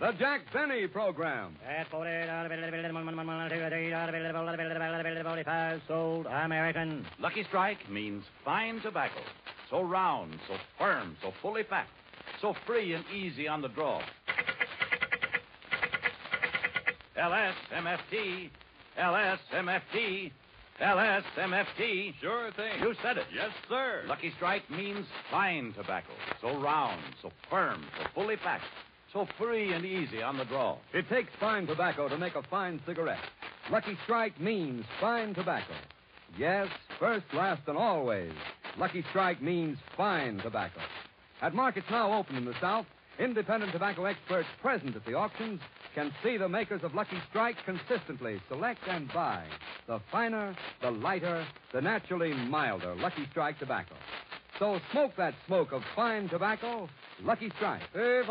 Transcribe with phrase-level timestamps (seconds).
[0.00, 1.56] The Jack Benny Program.
[1.68, 2.08] At 40,
[5.88, 7.04] sold American.
[7.18, 9.20] Lucky Strike means fine tobacco.
[9.68, 11.90] So round, so firm, so fully packed,
[12.40, 14.00] so free and easy on the draw.
[17.18, 18.50] LSMFT,
[19.00, 20.30] LSMFT,
[20.80, 22.14] LSMFT.
[22.20, 22.80] Sure thing.
[22.80, 23.26] You said it.
[23.34, 24.04] Yes, sir.
[24.06, 26.12] Lucky Strike means fine tobacco.
[26.40, 28.62] So round, so firm, so fully packed,
[29.18, 30.76] so free and easy on the draw.
[30.94, 33.18] It takes fine tobacco to make a fine cigarette.
[33.70, 35.74] Lucky Strike means fine tobacco.
[36.38, 36.68] Yes,
[37.00, 38.32] first, last, and always.
[38.78, 40.80] Lucky Strike means fine tobacco.
[41.42, 42.86] At markets now open in the South,
[43.18, 45.60] independent tobacco experts present at the auctions
[45.94, 49.42] can see the makers of Lucky Strike consistently select and buy
[49.88, 53.96] the finer, the lighter, the naturally milder Lucky Strike tobacco.
[54.58, 56.88] So smoke that smoke of fine tobacco,
[57.22, 57.82] Lucky Strike.
[57.92, 58.24] The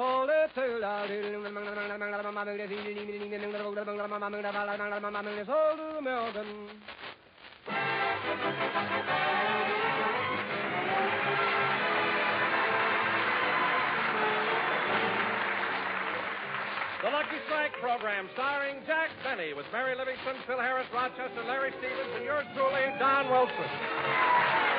[17.14, 22.26] Lucky Strike program starring Jack Benny with Mary Livingstone, Phil Harris, Rochester, Larry Stevens, and
[22.26, 24.77] yours truly, Don Wilson.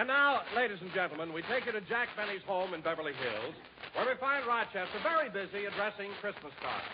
[0.00, 3.54] And now, ladies and gentlemen, we take you to Jack Benny's home in Beverly Hills,
[3.92, 6.88] where we find Rochester very busy addressing Christmas cards.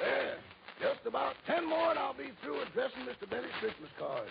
[0.00, 0.38] There.
[0.80, 3.28] Just about ten more and I'll be through addressing Mr.
[3.28, 4.28] Benny's Christmas card.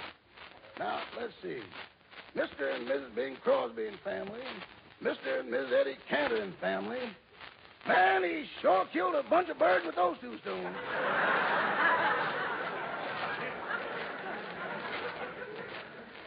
[0.79, 1.61] Now, let's see.
[2.35, 2.73] Mr.
[2.73, 3.13] and Mrs.
[3.13, 4.41] Bing Crosby and family.
[5.03, 5.41] Mr.
[5.41, 5.79] and Mrs.
[5.79, 6.97] Eddie Cantor and family.
[7.87, 10.75] Man, he sure killed a bunch of birds with those two stones.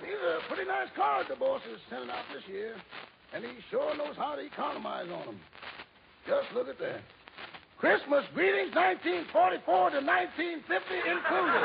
[0.00, 2.74] These are pretty nice cards the boss is sending out this year.
[3.34, 5.40] And he sure knows how to economize on them.
[6.26, 7.02] Just look at that.
[7.78, 11.64] Christmas greetings 1944 to 1950 included.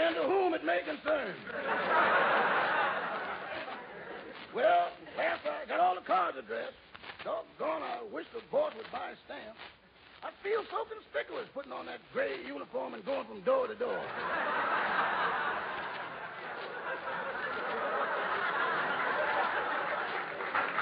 [0.00, 1.34] and to whom it may concern.
[4.54, 6.76] Well, last I got all the cards addressed.
[7.24, 9.56] Doggone, I wish the boss would buy a stamp.
[10.20, 14.00] I feel so conspicuous putting on that gray uniform and going from door to door.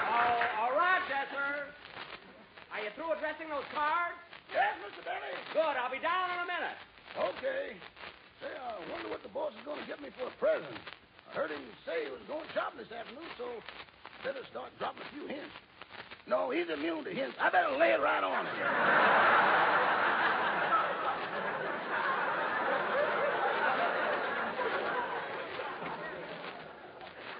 [0.09, 1.71] Oh, all right, Chester.
[2.71, 4.19] Are you through addressing those cards?
[4.51, 5.05] Yes, Mr.
[5.07, 5.35] Benny.
[5.53, 5.75] Good.
[5.79, 6.77] I'll be down in a minute.
[7.15, 7.79] Okay.
[8.43, 10.79] Say, I wonder what the boss is going to get me for a present.
[11.29, 13.45] I heard him say he was going shopping this afternoon, so
[14.23, 15.53] better start dropping a few hints.
[16.69, 17.35] No, he's immune to hints.
[17.41, 18.55] I better lay it right on him.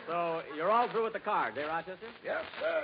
[0.07, 2.09] So you're all through with the cards, eh, Rochester?
[2.25, 2.84] Yes, sir.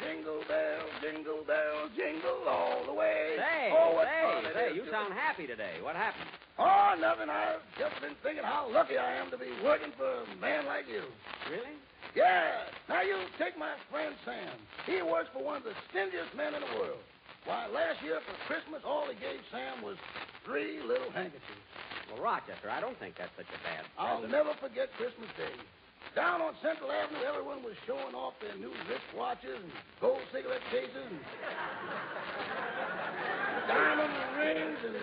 [0.00, 3.36] Jingle bells, jingle bells, jingle all the way.
[3.36, 5.76] Say, oh, what say, fun say, you sound happy today.
[5.82, 6.30] What happened?
[6.58, 7.28] Oh, nothing.
[7.28, 10.88] I've just been thinking how lucky I am to be working for a man like
[10.88, 11.02] you.
[11.50, 11.76] Really?
[12.16, 12.71] Yeah.
[12.92, 14.52] Now you take my friend Sam.
[14.84, 17.00] He works for one of the stingiest men in the world.
[17.48, 19.96] Why, last year for Christmas, all he gave Sam was
[20.44, 21.72] three little handkerchiefs.
[22.12, 25.56] Well, Rochester, I don't think that's such a bad I'll never forget Christmas Day.
[26.12, 30.60] Down on Central Avenue, everyone was showing off their new wrist watches and gold cigarette
[30.68, 31.16] cases and
[33.72, 35.00] diamond rings, and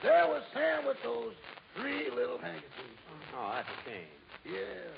[0.00, 1.36] there was Sam with those
[1.76, 3.04] three little handkerchiefs.
[3.36, 4.08] Oh, that's a shame.
[4.48, 4.88] Yeah.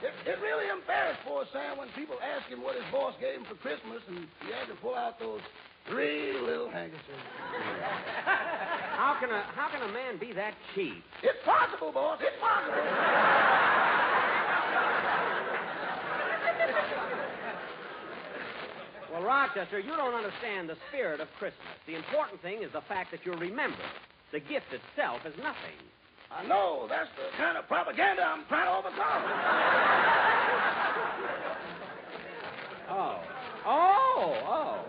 [0.00, 3.44] It, it really embarrassed poor Sam when people asked him what his boss gave him
[3.44, 5.44] for Christmas, and he had to pull out those
[5.88, 7.04] three little handkerchiefs.
[8.96, 11.02] How can a how can a man be that cheap?
[11.22, 12.18] It's possible, boss.
[12.20, 12.76] It's possible.
[19.10, 21.76] Well, Rochester, you don't understand the spirit of Christmas.
[21.86, 23.92] The important thing is the fact that you're remembered.
[24.32, 25.80] The gift itself is nothing.
[26.30, 26.86] I know.
[26.88, 29.22] That's the kind of propaganda I'm trying to overcome.
[32.90, 33.22] Oh.
[33.64, 34.84] Oh, oh.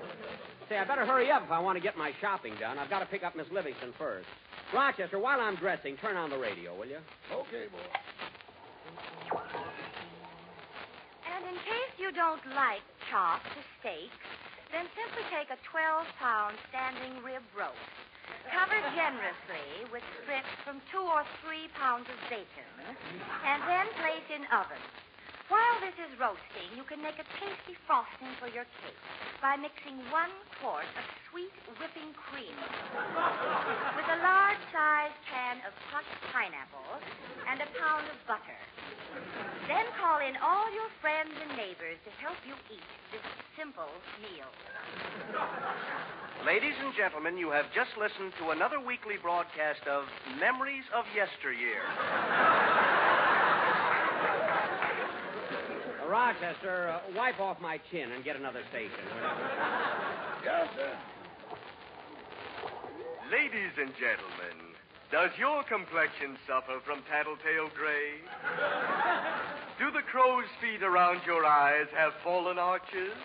[0.68, 2.80] Say, I better hurry up if I want to get my shopping done.
[2.80, 4.26] I've got to pick up Miss Livingstone first.
[4.74, 6.98] Rochester, while I'm dressing, turn on the radio, will you?
[7.32, 9.38] Okay, boy.
[11.30, 14.18] And in case you don't like chops or steaks,
[14.72, 18.01] then simply take a 12 pound standing rib roast.
[18.52, 22.70] Cover generously with strips from two or three pounds of bacon,
[23.46, 24.82] and then place in oven.
[25.52, 29.04] While this is roasting, you can make a tasty frosting for your cake
[29.44, 30.32] by mixing one
[30.64, 37.04] quart of sweet whipping cream with a large sized can of crushed pineapple
[37.52, 38.62] and a pound of butter.
[39.68, 43.28] Then call in all your friends and neighbors to help you eat this
[43.60, 43.92] simple
[44.24, 44.48] meal.
[46.48, 50.08] Ladies and gentlemen, you have just listened to another weekly broadcast of
[50.40, 51.84] Memories of Yesteryear.
[56.12, 59.00] Rochester, uh, wipe off my chin and get another station.
[60.44, 60.92] Yes, sir.
[63.32, 64.76] Ladies and gentlemen,
[65.10, 68.20] does your complexion suffer from tattletale gray?
[69.80, 73.16] Do the crow's feet around your eyes have fallen arches?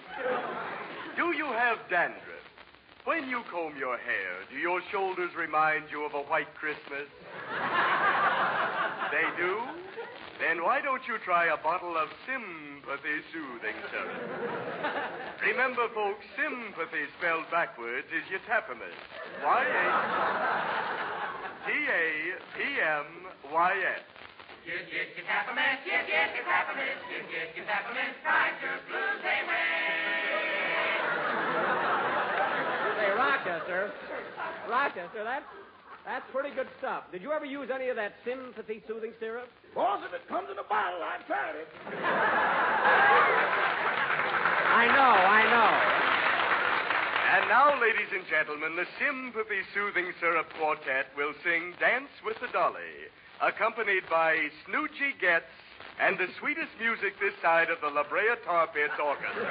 [1.16, 2.22] Do you have dandruff?
[3.04, 7.10] When you comb your hair, do your shoulders remind you of a white Christmas?
[9.10, 9.85] they do?
[10.38, 14.20] Then why don't you try a bottle of sympathy soothing syrup?
[15.48, 19.00] Remember, folks, sympathy spelled backwards is yatapamist.
[19.42, 20.86] Y-A...
[21.66, 23.16] T-A-P-M-Y-S.
[32.96, 33.90] Say, Rochester,
[34.70, 35.50] Rochester, that's
[36.06, 37.10] that's pretty good stuff.
[37.10, 39.50] Did you ever use any of that sympathy soothing syrup?
[39.74, 41.66] Boss, if it comes in a bottle, I've tried it.
[44.70, 45.72] I know, I know.
[47.26, 52.46] And now, ladies and gentlemen, the Sympathy Soothing Syrup Quartet will sing Dance with the
[52.54, 53.10] Dolly,
[53.42, 55.50] accompanied by Snoochie Getz
[56.00, 59.44] and the sweetest music this side of the La Brea Tar Pits Orchestra.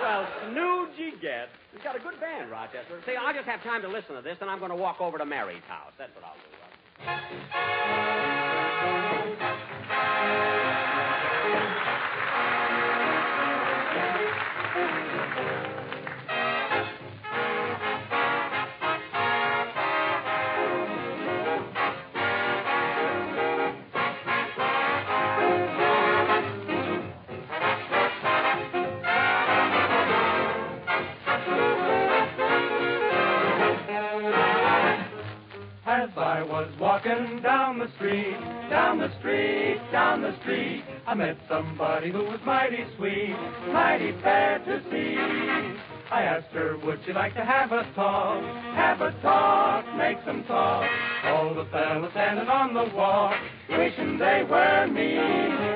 [0.00, 1.50] Well, Snoogy gets.
[1.72, 3.00] He's got a good band, Rochester.
[3.06, 5.18] See, I'll just have time to listen to this, and I'm going to walk over
[5.18, 5.92] to Mary's house.
[5.98, 6.36] That's what I'll
[8.20, 8.25] do.
[36.16, 38.38] I was walking down the street,
[38.70, 43.36] down the street, down the street, I met somebody who was mighty sweet,
[43.70, 45.16] mighty fair to see.
[46.10, 48.42] I asked her, would she like to have a talk,
[48.74, 50.88] have a talk, make some talk.
[51.24, 53.36] All the fellas standing on the walk,
[53.68, 55.18] wishing they were me.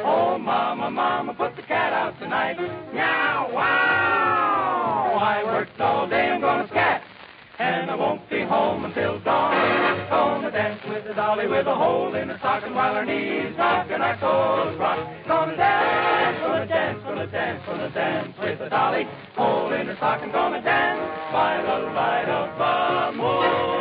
[0.04, 2.56] Oh, mama, mama, put the cat out tonight.
[2.94, 5.19] Meow, wow.
[5.20, 7.02] I worked all day, I'm gonna scat.
[7.61, 10.09] And I won't be home until dawn.
[10.09, 13.87] Gonna dance with the dolly with a hole in her stocking while her knees rock
[13.91, 14.99] and our toes rock.
[15.29, 19.05] Gonna dance, gonna dance, gonna dance, gonna dance with the dolly.
[19.37, 21.01] Hole in her stocking, gonna dance
[21.33, 23.80] by the light of the moon.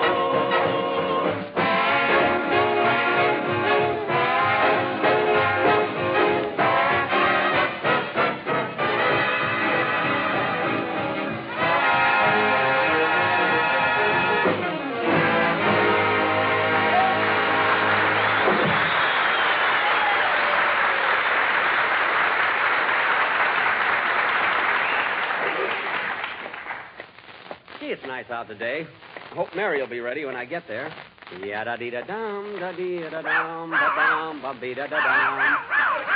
[28.50, 28.88] Out today.
[29.32, 30.92] I hope Mary will be ready when I get there.
[31.40, 35.58] Dee da dum, da dee da dum, ba dum, ba da da dum.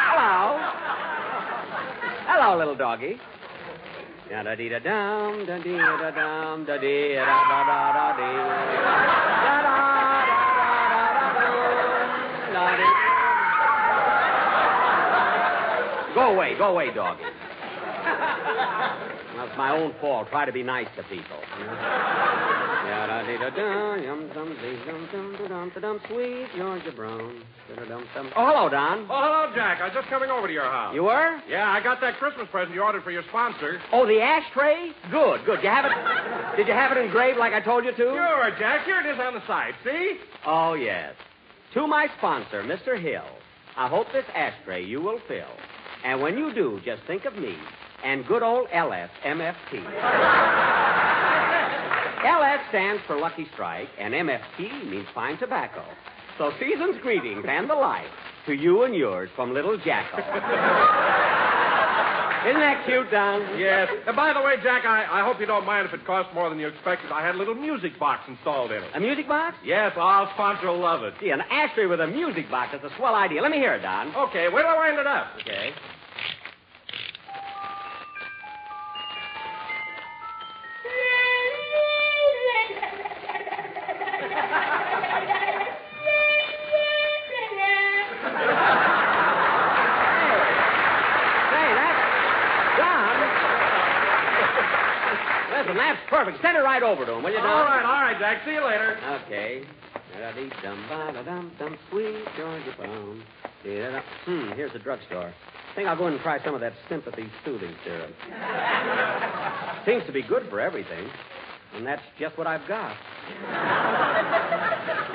[0.10, 0.60] Hello.
[2.26, 3.20] Hello, little doggy.
[4.30, 8.44] Yada dee da dum, da dee da dum, da dee da da da da dee.
[16.16, 17.24] Go away, go away, doggy.
[19.36, 20.30] Well, it's my own fault.
[20.30, 21.43] Try to be nice to people.
[26.08, 27.44] Sweet Georgia Brown.
[28.36, 29.08] Oh, hello, Don.
[29.10, 29.82] Oh, hello, Jack.
[29.82, 30.94] I was just coming over to your house.
[30.96, 31.40] You were?
[31.50, 33.80] Yeah, I got that Christmas present you ordered for your sponsor.
[33.92, 34.92] Oh, the ashtray?
[35.12, 35.64] Good, good.
[35.64, 36.58] You have it?
[36.58, 37.98] Did you have it engraved like I told you to?
[37.98, 38.86] Sure, Jack.
[38.86, 39.74] Here it is on the side.
[39.84, 40.18] See?
[40.46, 41.14] Oh, yes.
[41.74, 43.00] To my sponsor, Mr.
[43.00, 43.26] Hill,
[43.76, 45.56] I hope this ashtray you will fill.
[46.04, 47.56] And when you do, just think of me
[48.04, 49.10] and good old LS
[52.24, 52.42] MFT.
[52.42, 55.84] LS stands for Lucky Strike, and MFT means fine tobacco.
[56.38, 58.08] So season's greetings and the like
[58.48, 60.18] to you and yours from Little Jacko.
[62.44, 63.58] Isn't that cute, Don?
[63.58, 63.88] Yes.
[64.06, 66.50] And by the way, Jack, I, I hope you don't mind if it costs more
[66.50, 67.10] than you expected.
[67.10, 68.92] I had a little music box installed in it.
[68.96, 69.56] A music box?
[69.64, 71.14] Yes, our sponsor will love it.
[71.22, 72.72] Gee, an ashtray with a music box.
[72.74, 73.42] That's a swell idea.
[73.42, 74.14] Let me hear it, Don.
[74.28, 75.28] Okay, where do I wind it up?
[75.40, 75.72] Okay.
[80.84, 81.23] Say,
[96.14, 96.42] perfect.
[96.44, 97.48] Send it right over to him, will you, Don?
[97.48, 98.46] All right, all right, Jack.
[98.46, 98.98] See you later.
[99.26, 99.64] Okay.
[100.14, 103.24] Da-dee-dum, ba-da-dum, dum, sweet Georgia plum.
[103.64, 104.04] Da-da-dum.
[104.26, 105.34] Hmm, here's the drugstore.
[105.34, 108.14] I think I'll go in and try some of that sympathy soothing syrup.
[109.88, 111.10] Seems to be good for everything.
[111.74, 112.96] And that's just what I've got.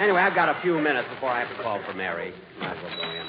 [0.01, 2.35] anyway, I've got a few minutes before I have to call for Mary.
[2.59, 3.27] Might as well go in.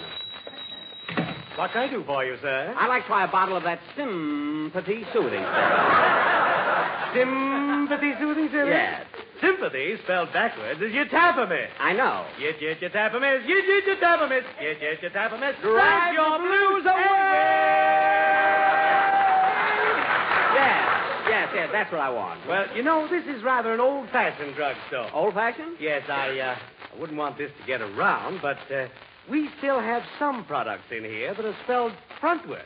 [1.56, 2.74] What can I do for you, sir?
[2.76, 6.56] I'd like to try a bottle of that sympathy soothing syrup.
[7.14, 8.70] Sympathy soothing syrup?
[8.70, 9.06] Yes.
[9.42, 11.70] Sympathy, spelled backwards, is yatapamist.
[11.80, 12.26] I know.
[12.40, 13.48] Yit, yit, yatapamist.
[13.48, 14.44] Yit, yit, yatapamist.
[14.62, 15.62] Yit, yit, yatapamist.
[15.62, 17.90] Drive Drive your blues away!
[20.56, 20.84] Yes,
[21.30, 22.46] yes, yes, that's what I want.
[22.48, 25.10] Well, you know, this is rather an old-fashioned drugstore.
[25.14, 25.78] Old fashioned?
[25.80, 26.56] Yes, I, uh,
[26.94, 28.88] I wouldn't want this to get around, but uh,
[29.30, 32.66] we still have some products in here that are spelled frontward.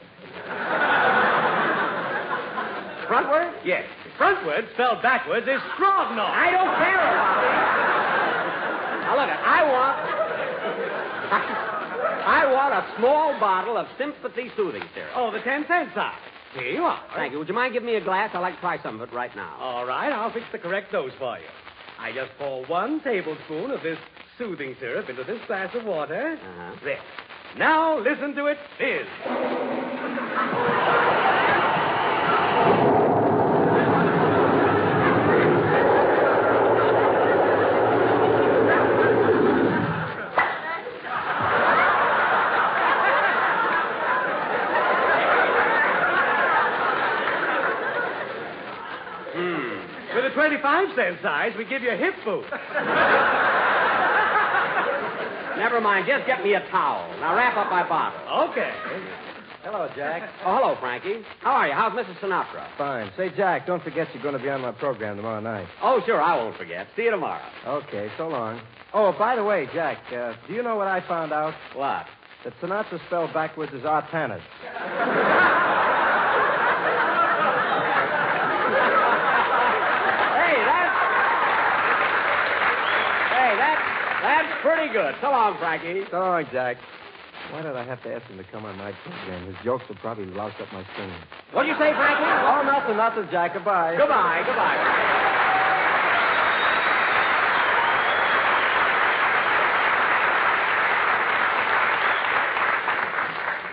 [3.07, 3.53] Frontward?
[3.63, 3.83] Yes.
[4.17, 6.25] Frontward, spelled backwards, is Strodnor.
[6.25, 7.53] I don't care about it.
[9.03, 9.97] Now look, I want.
[12.23, 15.11] I want a small bottle of sympathy soothing syrup.
[15.15, 16.13] Oh, the ten cent size.
[16.53, 17.01] Here you are.
[17.15, 17.39] Thank you.
[17.39, 18.29] Would you mind giving me a glass?
[18.33, 19.55] I'd like to try some of it right now.
[19.59, 21.45] All right, I'll fix the correct dose for you.
[21.99, 23.97] I just pour one tablespoon of this
[24.37, 26.37] soothing syrup into this glass of water.
[26.39, 26.75] Uh-huh.
[26.83, 26.99] There.
[27.57, 29.07] Now listen to it fizz.
[50.33, 50.39] Hmm.
[50.39, 52.49] 25 cent size, we give you a hip boost.
[55.57, 56.07] Never mind.
[56.07, 57.07] Just get me a towel.
[57.19, 58.49] Now wrap up my bottle.
[58.51, 58.71] Okay.
[59.63, 60.29] Hello, Jack.
[60.43, 61.21] Oh, hello, Frankie.
[61.39, 61.73] How are you?
[61.73, 62.19] How's Mrs.
[62.19, 62.67] Sinatra?
[62.77, 63.11] Fine.
[63.15, 65.67] Say, Jack, don't forget you're going to be on my program tomorrow night.
[65.81, 66.21] Oh, sure.
[66.21, 66.87] I won't forget.
[66.97, 67.41] See you tomorrow.
[67.65, 68.59] Okay, so long.
[68.93, 71.53] Oh, by the way, Jack, uh, do you know what I found out?
[71.75, 72.07] What?
[72.43, 74.41] That Sinatra spelled backwards is Artanis.
[79.33, 80.95] Hey, that's.
[83.31, 83.83] Hey, that's
[84.21, 85.13] that's pretty good.
[85.21, 86.07] So long, Frankie.
[86.09, 86.77] So long, Jack.
[87.51, 89.45] Why did I have to ask him to come on my program?
[89.45, 91.19] His jokes will probably louse up my singing.
[91.51, 92.23] What'd you say, Frankie?
[92.23, 93.53] Oh, nothing, nothing, Jack.
[93.53, 93.97] Goodbye.
[93.97, 94.79] Goodbye, goodbye.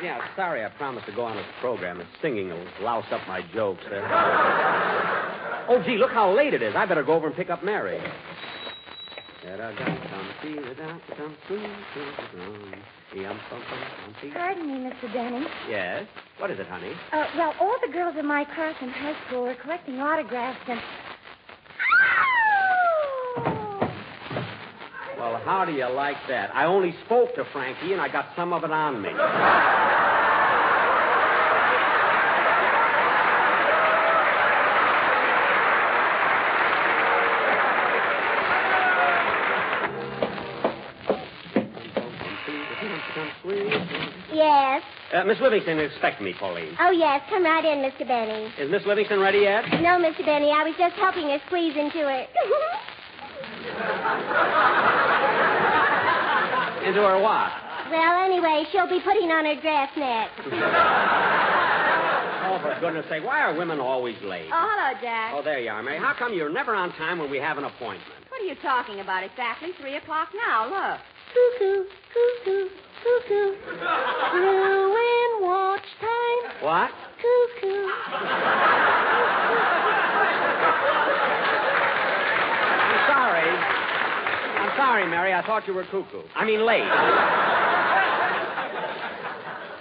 [0.03, 1.99] Yeah, sorry I promised to go on this program.
[1.99, 4.05] The singing will louse up my jokes there.
[4.05, 5.67] Eh?
[5.69, 6.75] oh, gee, look how late it is.
[6.75, 8.01] I better go over and pick up Mary.
[14.33, 15.13] Pardon me, Mr.
[15.13, 15.47] Denny.
[15.69, 16.07] Yes?
[16.39, 16.93] What is it, honey?
[17.13, 20.81] Uh, well, all the girls in my class in high school were collecting autographs and.
[25.19, 26.55] Well, how do you like that?
[26.55, 29.11] I only spoke to Frankie, and I got some of it on me.
[45.21, 46.75] Uh, Miss Livingstone is expecting me, Pauline.
[46.81, 47.21] Oh, yes.
[47.29, 48.09] Come right in, Mr.
[48.09, 48.49] Benny.
[48.59, 49.65] Is Miss Livingstone ready yet?
[49.83, 50.25] No, Mr.
[50.25, 50.49] Benny.
[50.49, 52.31] I was just helping her squeeze into it.
[56.81, 57.53] Into her what?
[57.93, 60.41] well, anyway, she'll be putting on her dress next.
[62.50, 64.50] Oh, for goodness sake, why are women always late?
[64.53, 65.35] Oh, hello, Jack.
[65.37, 65.99] Oh, there you are, Mary.
[65.99, 68.11] How come you're never on time when we have an appointment?
[68.29, 69.69] What are you talking about exactly?
[69.81, 70.67] Three o'clock now.
[70.67, 70.99] Look.
[71.31, 72.69] Cuckoo, cuckoo,
[73.02, 73.54] cuckoo.
[74.35, 76.40] Ruin watch time.
[76.62, 76.90] What?
[77.21, 77.87] Cuckoo.
[82.87, 83.50] I'm sorry.
[84.61, 85.33] I'm sorry, Mary.
[85.35, 86.23] I thought you were cuckoo.
[86.35, 86.88] I mean, late.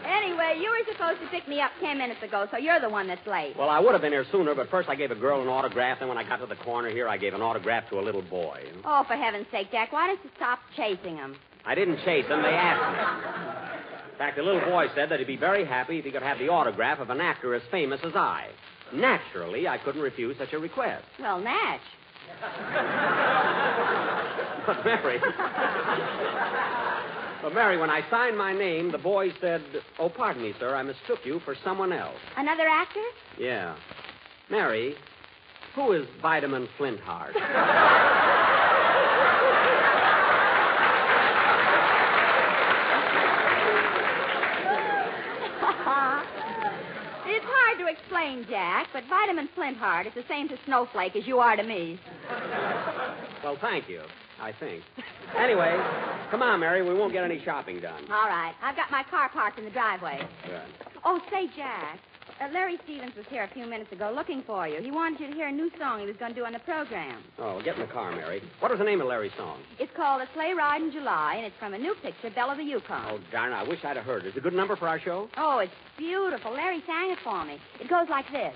[0.05, 3.07] Anyway, you were supposed to pick me up ten minutes ago, so you're the one
[3.07, 3.55] that's late.
[3.57, 5.99] Well, I would have been here sooner, but first I gave a girl an autograph,
[5.99, 8.21] then when I got to the corner here, I gave an autograph to a little
[8.21, 8.63] boy.
[8.85, 11.35] Oh, for heaven's sake, Jack, why don't you stop chasing him?
[11.65, 12.41] I didn't chase them.
[12.41, 14.11] They asked me.
[14.11, 16.39] In fact, the little boy said that he'd be very happy if he could have
[16.39, 18.47] the autograph of an actor as famous as I.
[18.93, 21.05] Naturally, I couldn't refuse such a request.
[21.19, 21.81] Well, Natch.
[24.65, 25.19] But, Mary.
[27.41, 29.63] but, Mary, when I signed my name, the boy said,
[29.97, 32.19] Oh, pardon me, sir, I mistook you for someone else.
[32.37, 33.01] Another actor?
[33.39, 33.75] Yeah.
[34.51, 34.93] Mary,
[35.73, 37.33] who is Vitamin Flintheart?
[47.25, 47.45] it's
[47.79, 51.55] hard to explain, Jack, but Vitamin Flintheart is the same to Snowflake as you are
[51.55, 51.99] to me.
[53.43, 54.01] well, thank you,
[54.41, 54.83] I think.
[55.37, 55.77] Anyway,
[56.31, 56.81] come on, Mary.
[56.81, 58.03] We won't get any shopping done.
[58.11, 58.53] All right.
[58.61, 60.19] I've got my car parked in the driveway.
[60.45, 60.61] Good.
[61.05, 61.99] Oh, say, Jack.
[62.41, 64.81] Uh, Larry Stevens was here a few minutes ago looking for you.
[64.81, 66.59] He wanted you to hear a new song he was going to do on the
[66.59, 67.21] program.
[67.37, 68.41] Oh, well, get in the car, Mary.
[68.59, 69.59] What was the name of Larry's song?
[69.77, 72.57] It's called A Sleigh Ride in July, and it's from a new picture, Belle of
[72.57, 73.05] the Yukon.
[73.09, 74.25] Oh, darn, I wish I'd have heard.
[74.25, 75.27] Is it a good number for our show?
[75.35, 76.51] Oh, it's beautiful.
[76.53, 77.57] Larry sang it for me.
[77.81, 78.55] It goes like this.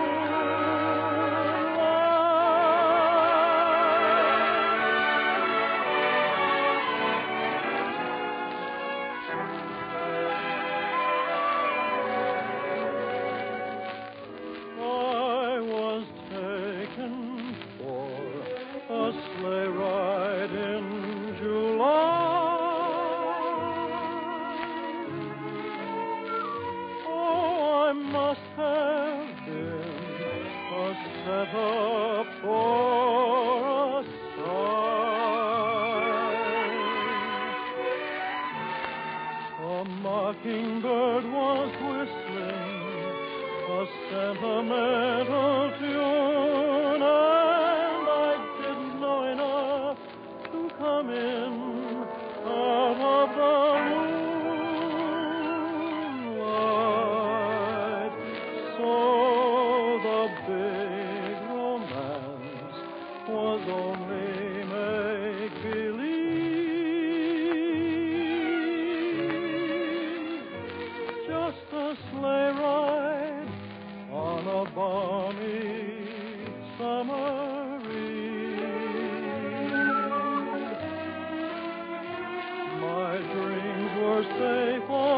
[84.37, 85.10] dreams were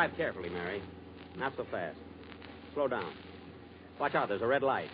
[0.00, 0.80] Drive carefully, Mary.
[1.36, 1.98] Not so fast.
[2.72, 3.12] Slow down.
[3.98, 4.88] Watch out, there's a red light.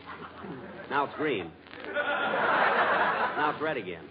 [0.90, 1.48] Now it's green.
[1.94, 4.02] Now it's red again.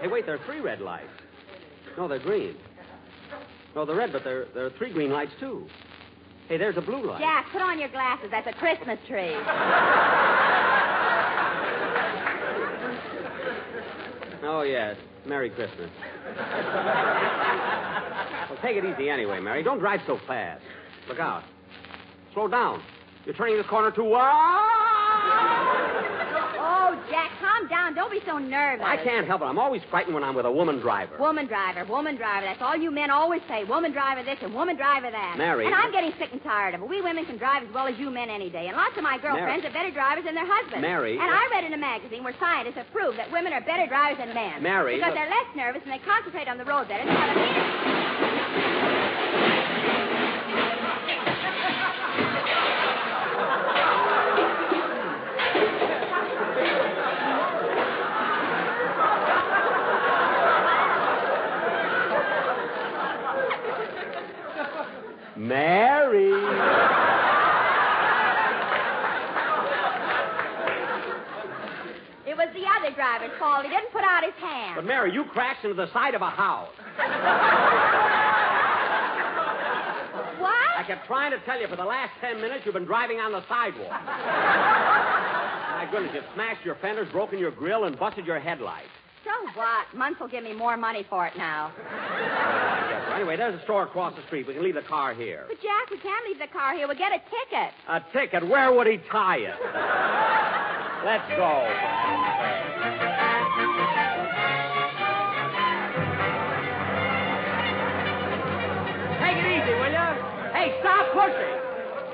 [0.00, 1.06] Hey, wait, there are three red lights.
[1.96, 2.56] No, they're green.
[3.76, 5.68] No, they're red, but there, there are three green lights, too.
[6.48, 7.20] Hey, there's a blue light.
[7.20, 8.26] Jack, put on your glasses.
[8.32, 9.30] That's a Christmas tree.
[14.42, 14.96] Oh, yes.
[15.24, 15.90] Merry Christmas.
[18.56, 19.62] Well, take it easy anyway, Mary.
[19.62, 20.62] Don't drive so fast.
[21.08, 21.42] Look out.
[22.34, 22.82] Slow down.
[23.24, 24.12] You're turning the corner too.
[26.58, 27.94] Oh, Jack, calm down.
[27.94, 28.84] Don't be so nervous.
[28.86, 29.44] I can't help it.
[29.46, 31.16] I'm always frightened when I'm with a woman driver.
[31.18, 32.46] Woman driver, woman driver.
[32.46, 33.64] That's all you men always say.
[33.64, 35.34] Woman driver this and woman driver that.
[35.38, 35.66] Mary.
[35.66, 36.88] And I'm getting sick and tired of it.
[36.88, 38.68] We women can drive as well as you men any day.
[38.68, 39.66] And lots of my girlfriends Mary.
[39.66, 40.82] are better drivers than their husbands.
[40.82, 41.14] Mary.
[41.18, 44.18] And I read in a magazine where scientists have proved that women are better drivers
[44.18, 44.62] than men.
[44.62, 47.04] Mary, Because look- they're less nervous and they concentrate on the road better.
[48.56, 48.62] They
[56.02, 57.06] have a meaning.
[65.36, 66.32] Mary.
[72.26, 73.26] It was the other driver.
[73.26, 73.64] driver's fault.
[73.64, 74.76] He didn't put out his hand.
[74.76, 76.72] But, Mary, you crashed into the side of a house.
[80.86, 83.32] I kept trying to tell you for the last ten minutes you've been driving on
[83.32, 83.90] the sidewalk.
[83.90, 88.86] My goodness, you've smashed your fenders, broken your grill, and busted your headlights.
[89.24, 89.86] So what?
[89.96, 91.72] Muntz will give me more money for it now.
[91.76, 94.46] Yes, anyway, there's a store across the street.
[94.46, 95.46] We can leave the car here.
[95.48, 96.86] But, Jack, we can't leave the car here.
[96.86, 97.74] We'll get a ticket.
[97.88, 98.48] A ticket?
[98.48, 99.58] Where would he tie it?
[101.04, 102.25] Let's go.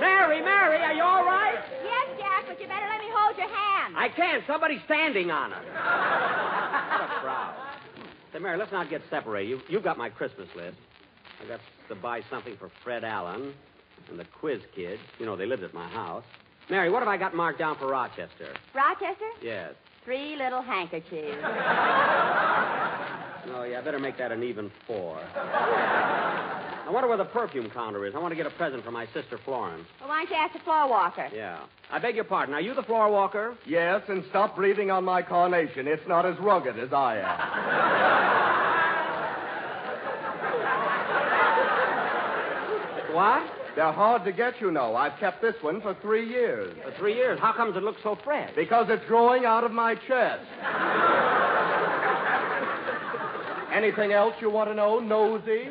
[0.00, 1.58] Mary, Mary, are you all right?
[1.84, 3.94] Yes, Jack, but you better let me hold your hand.
[3.96, 4.42] I can't.
[4.46, 5.58] Somebody's standing on it.
[5.62, 7.54] what a crowd.
[8.32, 9.48] Say, Mary, let's not get separated.
[9.48, 10.76] You, you've got my Christmas list.
[11.42, 13.52] I got to buy something for Fred Allen
[14.08, 15.00] and the Quiz Kids.
[15.18, 16.24] You know, they lived at my house.
[16.70, 18.54] Mary, what have I got marked down for Rochester?
[18.74, 19.28] Rochester?
[19.42, 19.74] Yes.
[20.04, 21.38] Three little handkerchiefs.
[21.42, 21.48] No,
[23.56, 25.20] oh, yeah, I better make that an even four.
[26.86, 28.14] I wonder where the perfume counter is.
[28.14, 29.84] I want to get a present for my sister Florence.
[30.00, 31.28] Well, why don't you ask the floor walker?
[31.34, 31.60] Yeah.
[31.90, 32.54] I beg your pardon.
[32.54, 33.54] Are you the floor walker?
[33.66, 35.86] Yes, and stop breathing on my carnation.
[35.86, 38.42] It's not as rugged as I am.
[43.12, 43.42] What?
[43.76, 44.96] They're hard to get, you know.
[44.96, 46.74] I've kept this one for three years.
[46.82, 47.38] For three years.
[47.40, 48.50] How comes it looks so fresh?
[48.54, 50.44] Because it's growing out of my chest.
[53.72, 55.68] Anything else you want to know, nosy?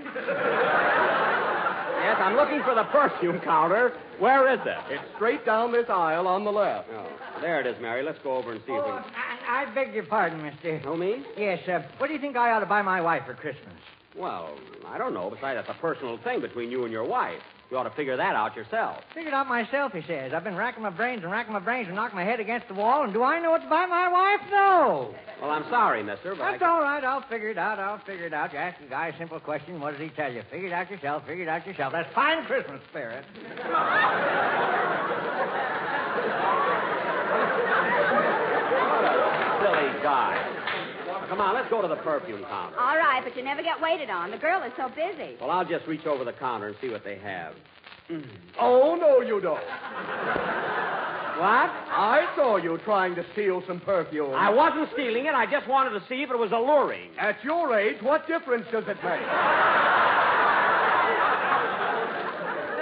[2.02, 3.94] Yes, I'm looking for the perfume counter.
[4.20, 4.78] Where is it?
[4.90, 6.90] It's straight down this aisle on the left.
[6.94, 7.06] Oh,
[7.42, 8.02] there it is, Mary.
[8.04, 9.14] Let's go over and see if we Oh, can.
[9.48, 10.82] I, I beg your pardon, mister.
[10.86, 11.24] Oh, me?
[11.38, 13.74] Yes, uh, what do you think I ought to buy my wife for Christmas?
[14.18, 15.30] Well, I don't know.
[15.30, 17.42] Besides, that's a personal thing between you and your wife.
[17.72, 18.98] You ought to figure that out yourself.
[19.16, 20.34] Figured out myself, he says.
[20.34, 22.74] I've been racking my brains and racking my brains and knocking my head against the
[22.74, 24.42] wall, and do I know what to buy my wife?
[24.52, 25.16] No.
[25.42, 27.02] Well, I'm sorry, mister, but That's all right.
[27.02, 27.80] I'll figure it out.
[27.80, 28.52] I'll figure it out.
[28.52, 29.80] You ask the guy a simple question.
[29.80, 30.44] What does he tell you?
[30.52, 31.26] Figure it out yourself.
[31.26, 31.94] Figure it out yourself.
[31.94, 33.24] That's fine Christmas spirit.
[39.62, 40.61] Silly guy.
[41.32, 42.78] Come on, let's go to the perfume counter.
[42.78, 44.32] All right, but you never get waited on.
[44.32, 45.38] The girl is so busy.
[45.40, 47.54] Well, I'll just reach over the counter and see what they have.
[48.10, 48.28] Mm.
[48.60, 49.56] Oh, no, you don't.
[49.56, 49.64] What?
[51.72, 54.34] I saw you trying to steal some perfume.
[54.34, 55.34] I wasn't stealing it.
[55.34, 57.12] I just wanted to see if it was alluring.
[57.18, 59.22] At your age, what difference does it make?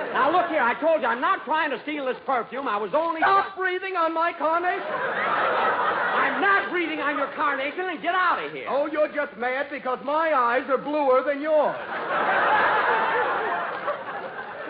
[0.09, 0.63] Now, look here.
[0.63, 2.67] I told you I'm not trying to steal this perfume.
[2.67, 3.21] I was only.
[3.21, 5.88] Stop breathing on my carnation.
[6.09, 8.65] I'm not breathing on your carnation and get out of here.
[8.69, 11.75] Oh, you're just mad because my eyes are bluer than yours.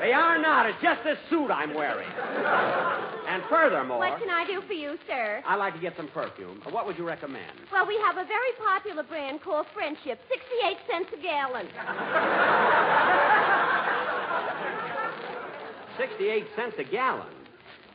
[0.02, 0.66] They are not.
[0.66, 2.08] It's just this suit I'm wearing.
[3.28, 5.44] And furthermore, What can I do for you, sir?
[5.46, 6.62] I'd like to get some perfume.
[6.72, 7.52] What would you recommend?
[7.72, 11.68] Well, we have a very popular brand called Friendship, 68 cents a gallon.
[15.98, 17.28] 68 cents a gallon.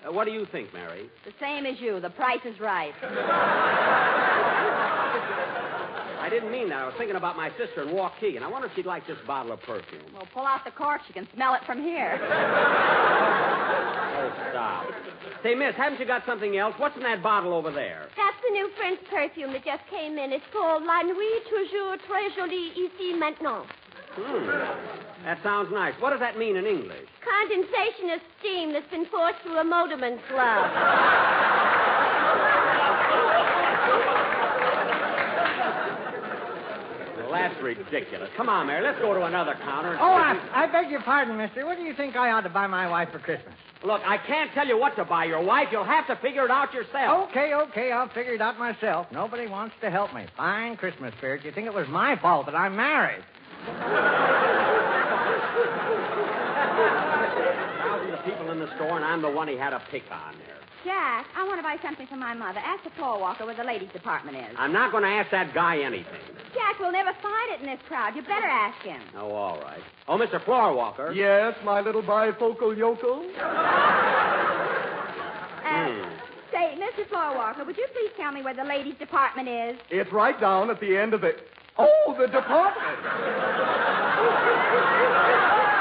[0.05, 1.09] Uh, what do you think, Mary?
[1.25, 2.01] The same as you.
[2.01, 2.93] The price is right.
[6.21, 6.79] I didn't mean that.
[6.79, 9.19] I was thinking about my sister in Waukee, and I wonder if she'd like this
[9.27, 10.03] bottle of perfume.
[10.15, 11.03] Well, pull out the cork.
[11.09, 12.19] You can smell it from here.
[14.17, 14.87] Oh, stop.
[15.43, 16.75] Say, miss, haven't you got something else?
[16.79, 18.09] What's in that bottle over there?
[18.17, 20.33] That's the new French perfume that just came in.
[20.33, 23.67] It's called La Nuit Toujours Très Jolie Ici Maintenant.
[24.17, 24.47] Hmm.
[25.25, 25.95] That sounds nice.
[26.01, 27.09] What does that mean in English?
[27.25, 31.75] Condensation of steam that's been forced through a motorman's glove.
[37.17, 38.29] Well, that's ridiculous.
[38.37, 38.83] Come on, Mary.
[38.85, 39.93] Let's go to another counter.
[39.93, 41.65] and Oh, see if I, I beg your pardon, mister.
[41.65, 43.55] What do you think I ought to buy my wife for Christmas?
[43.83, 45.69] we- Look, I can't tell you what to buy your wife.
[45.71, 47.31] You'll have to figure it out yourself.
[47.31, 49.07] Okay, okay, I'll figure it out myself.
[49.13, 50.27] Nobody wants to help me.
[50.37, 51.45] Fine Christmas spirit.
[51.45, 53.23] You think it was my fault that I'm married?
[56.75, 60.35] Thousands of people in the store, and I'm the one he had a pick on
[60.39, 60.57] there.
[60.85, 62.59] Jack, I want to buy something for my mother.
[62.59, 64.55] Ask the floor walker where the ladies' department is.
[64.59, 66.21] I'm not going to ask that guy anything.
[66.53, 68.15] Jack, we'll never find it in this crowd.
[68.15, 69.01] You better ask him.
[69.17, 69.81] Oh, all right.
[70.09, 70.45] Oh, Mr.
[70.45, 71.15] Floorwalker.
[71.17, 73.25] Yes, my little bifocal yokel.
[73.41, 73.81] Uh,
[76.53, 77.09] Say, Mr.
[77.11, 79.77] Floorwalker, would you please tell me where the ladies' department is?
[79.91, 81.33] It's right down at the end of the.
[81.79, 82.99] Oh, the department.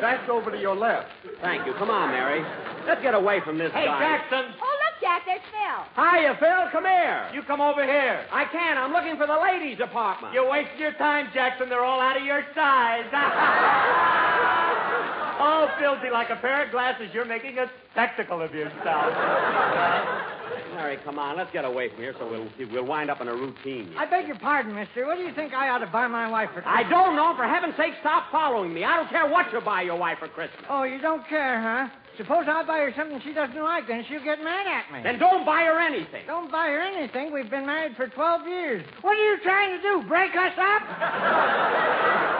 [0.00, 1.08] That's over to your left.
[1.40, 1.72] Thank you.
[1.74, 2.44] Come on, Mary.
[2.86, 3.98] Let's get away from this Hey, guy.
[3.98, 4.54] Jackson.
[4.60, 6.04] Oh, look, Jack, there's Phil.
[6.04, 6.68] Hiya, Phil.
[6.72, 7.28] Come here.
[7.32, 8.24] You come over here.
[8.32, 8.78] I can't.
[8.78, 10.34] I'm looking for the ladies' department.
[10.34, 11.68] You're wasting your time, Jackson.
[11.68, 13.04] They're all out of your size.
[15.40, 17.08] all filthy like a pair of glasses.
[17.12, 19.14] You're making a spectacle of yourself.
[20.74, 21.36] Larry, come on.
[21.36, 23.94] Let's get away from here so we'll, we'll wind up in a routine.
[23.96, 25.06] I beg your pardon, mister.
[25.06, 26.86] What do you think I ought to buy my wife for Christmas?
[26.86, 27.34] I don't know.
[27.36, 28.84] For heaven's sake, stop following me.
[28.84, 30.64] I don't care what you buy your wife for Christmas.
[30.68, 31.88] Oh, you don't care, huh?
[32.16, 35.02] Suppose I buy her something she doesn't like, then she'll get mad at me.
[35.02, 36.22] Then don't buy her anything.
[36.26, 37.32] Don't buy her anything.
[37.32, 38.84] We've been married for 12 years.
[39.02, 40.08] What are you trying to do?
[40.08, 42.30] Break us up?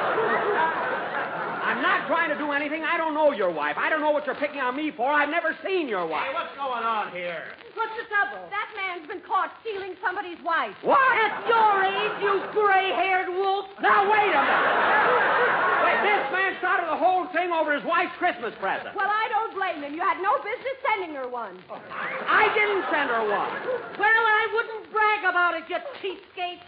[1.75, 2.87] I'm not trying to do anything.
[2.87, 3.75] I don't know your wife.
[3.75, 5.11] I don't know what you're picking on me for.
[5.11, 6.31] I've never seen your wife.
[6.31, 7.51] Hey, what's going on here?
[7.75, 8.47] What's the trouble?
[8.55, 10.79] That man's been caught stealing somebody's wife.
[10.87, 11.03] What?
[11.19, 13.67] At your age, you gray-haired wolf.
[13.83, 15.83] Now, wait a minute.
[15.83, 18.95] Wait, this man started the whole thing over his wife's Christmas present.
[18.95, 19.99] Well, I don't blame him.
[19.99, 21.59] You had no business sending her one.
[21.67, 23.51] I didn't send her one.
[23.99, 26.63] Well, I wouldn't brag about it, you cheapskate.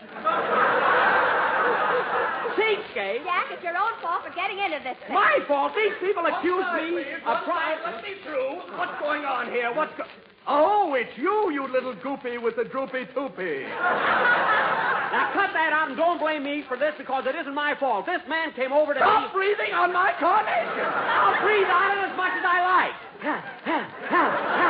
[2.58, 3.22] Cheapskate?
[3.22, 5.14] Jack, it's your own fault for getting into this thing.
[5.14, 5.72] My fault.
[5.76, 7.78] These people accuse me of trying.
[7.84, 8.56] Let me through.
[8.78, 9.72] What's going on here?
[9.74, 10.04] What's go-
[10.48, 13.66] Oh, it's you, you little goopy with the droopy toopy.
[15.06, 18.04] Now cut that out and don't blame me for this because it isn't my fault.
[18.06, 19.38] This man came over to Stop me.
[19.54, 20.82] breathing on my carnation.
[20.82, 22.96] I'll breathe on it as much as I like.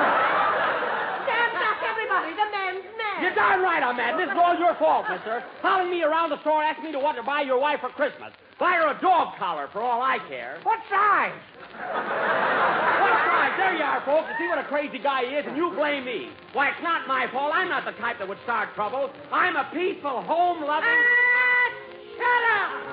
[1.27, 2.31] Stand back, everybody.
[2.37, 3.19] The man's mad.
[3.25, 4.19] You're darn right I'm mad.
[4.19, 5.45] This is all your fault, mister.
[5.61, 8.33] Following me around the store asking me to what to buy your wife for Christmas.
[8.59, 10.59] Buy her a dog collar for all I care.
[10.65, 11.37] What size?
[11.77, 13.53] What size?
[13.61, 14.33] There you are, folks.
[14.33, 16.33] You see what a crazy guy he is, and you blame me.
[16.55, 17.53] Why, it's not my fault.
[17.55, 19.11] I'm not the type that would start trouble.
[19.31, 20.89] I'm a peaceful, home-loving...
[20.89, 21.69] Ah,
[22.17, 22.86] shut up.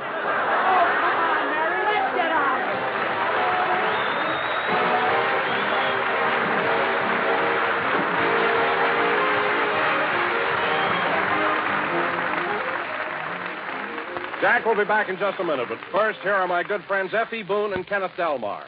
[14.43, 17.13] Jack will be back in just a minute, but first, here are my good friends
[17.13, 17.43] F.E.
[17.43, 18.65] Boone and Kenneth Delmar.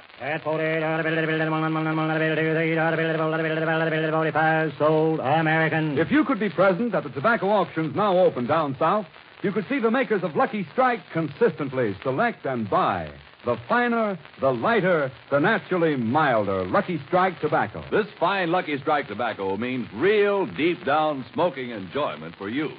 [4.78, 5.98] sold American.
[5.98, 9.06] If you could be present at the tobacco auctions now open down south,
[9.44, 13.12] you could see the makers of Lucky Strike consistently select and buy
[13.44, 17.84] the finer, the lighter, the naturally milder Lucky Strike tobacco.
[17.92, 22.72] This fine Lucky Strike tobacco means real, deep down smoking enjoyment for you.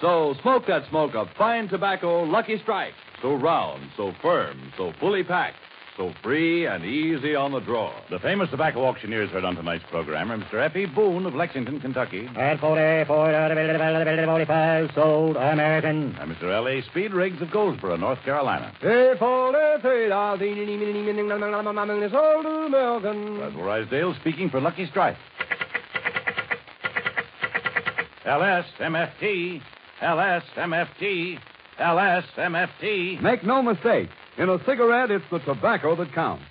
[0.00, 2.94] So smoke that smoke of fine tobacco Lucky Strike.
[3.22, 5.56] So round, so firm, so fully packed,
[5.96, 7.90] so free and easy on the draw.
[8.10, 10.62] The famous tobacco auctioneers heard on tonight's program are Mr.
[10.62, 10.84] F.E.
[10.86, 13.32] Boone of Lexington, Kentucky, At 44,
[14.94, 16.14] sold American.
[16.20, 16.52] and Mr.
[16.52, 16.82] L.A.
[16.82, 18.74] Speed Riggs of Goldsboro, North Carolina.
[22.10, 23.38] sold American.
[23.38, 25.16] Basil Ruysdael speaking for Lucky Strike.
[28.26, 29.60] LSMFT,
[30.04, 31.38] LSMFT,
[31.80, 33.22] LSMFT.
[33.22, 36.44] Make no mistake, in a cigarette, it's the tobacco that counts.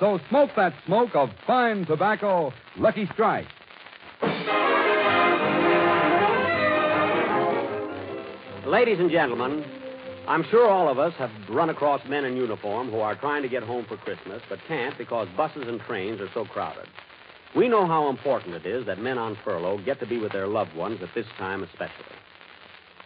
[0.00, 3.46] So smoke that smoke of fine tobacco, Lucky Strike.
[8.66, 9.64] Ladies and gentlemen,
[10.26, 13.48] I'm sure all of us have run across men in uniform who are trying to
[13.50, 16.88] get home for Christmas but can't because buses and trains are so crowded.
[17.54, 20.46] We know how important it is that men on furlough get to be with their
[20.46, 22.16] loved ones at this time especially.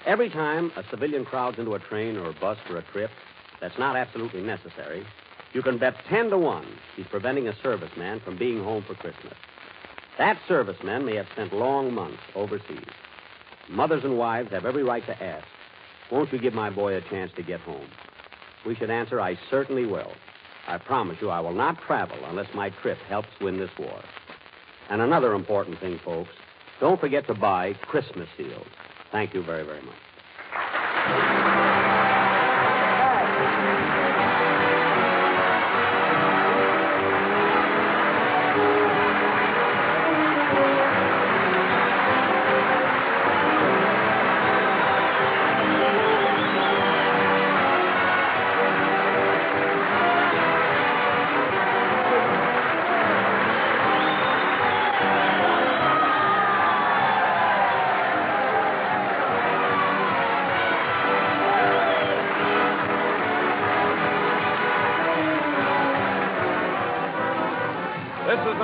[0.08, 3.10] Every time a civilian crowds into a train or a bus for a trip
[3.60, 5.04] that's not absolutely necessary,
[5.52, 6.66] you can bet 10 to 1
[6.96, 9.34] he's preventing a serviceman from being home for Christmas.
[10.16, 12.88] That serviceman may have spent long months overseas.
[13.68, 15.46] Mothers and wives have every right to ask,
[16.10, 17.90] won't you give my boy a chance to get home?
[18.64, 20.12] We should answer, I certainly will.
[20.66, 24.00] I promise you I will not travel unless my trip helps win this war.
[24.88, 26.32] And another important thing, folks,
[26.80, 28.66] don't forget to buy Christmas seals.
[29.12, 31.47] Thank you very, very much.